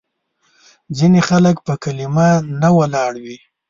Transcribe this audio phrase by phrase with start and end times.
[0.97, 2.29] ځینې خلک په کلیمه
[2.61, 3.37] نه ولاړ وي.